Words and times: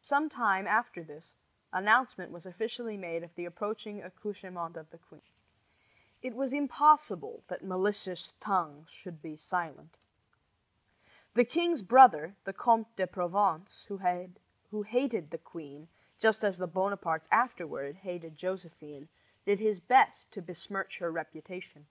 Some 0.00 0.28
time 0.28 0.66
after 0.66 1.04
this 1.04 1.32
announcement 1.72 2.32
was 2.32 2.44
officially 2.44 2.96
made 2.96 3.22
of 3.22 3.32
the 3.36 3.44
approaching 3.44 4.02
accouchement 4.02 4.76
of 4.76 4.90
the 4.90 4.98
queen. 4.98 5.22
It 6.22 6.34
was 6.34 6.52
impossible 6.52 7.44
that 7.46 7.62
malicious 7.62 8.34
tongues 8.40 8.90
should 8.90 9.22
be 9.22 9.36
silent. 9.36 9.96
The 11.34 11.44
king's 11.44 11.82
brother, 11.82 12.34
the 12.42 12.52
Comte 12.52 12.96
de 12.96 13.06
Provence, 13.06 13.84
who 13.84 14.82
hated 14.82 15.30
the 15.30 15.38
queen, 15.38 15.86
just 16.18 16.42
as 16.42 16.58
the 16.58 16.66
Bonapartes 16.66 17.28
afterward 17.30 17.94
hated 17.98 18.34
Josephine, 18.36 19.08
did 19.44 19.60
his 19.60 19.78
best 19.78 20.32
to 20.32 20.42
besmirch 20.42 20.98
her 20.98 21.12
reputation. 21.12 21.86